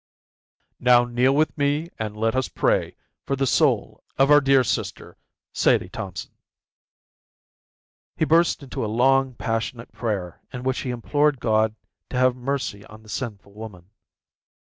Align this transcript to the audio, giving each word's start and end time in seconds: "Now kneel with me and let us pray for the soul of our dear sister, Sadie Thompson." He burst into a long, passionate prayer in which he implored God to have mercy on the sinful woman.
"Now 0.79 1.05
kneel 1.05 1.35
with 1.35 1.55
me 1.55 1.89
and 1.99 2.17
let 2.17 2.35
us 2.35 2.47
pray 2.47 2.95
for 3.23 3.35
the 3.35 3.45
soul 3.45 4.03
of 4.17 4.31
our 4.31 4.41
dear 4.41 4.63
sister, 4.63 5.15
Sadie 5.53 5.89
Thompson." 5.89 6.31
He 8.17 8.25
burst 8.25 8.63
into 8.63 8.83
a 8.83 8.87
long, 8.87 9.35
passionate 9.35 9.91
prayer 9.91 10.41
in 10.51 10.63
which 10.63 10.79
he 10.79 10.89
implored 10.89 11.39
God 11.39 11.75
to 12.09 12.17
have 12.17 12.35
mercy 12.35 12.83
on 12.87 13.03
the 13.03 13.09
sinful 13.09 13.53
woman. 13.53 13.91